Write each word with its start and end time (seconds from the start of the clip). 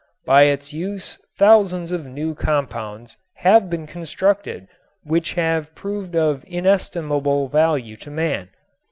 By 0.25 0.45
its 0.45 0.73
use 0.73 1.19
thousands 1.37 1.91
of 1.91 2.07
new 2.07 2.33
compounds 2.33 3.17
have 3.35 3.69
been 3.69 3.85
constructed 3.85 4.67
which 5.03 5.33
have 5.35 5.75
proved 5.75 6.15
of 6.15 6.43
inestimable 6.47 7.49
value 7.49 7.95
to 7.97 8.09
man. 8.09 8.49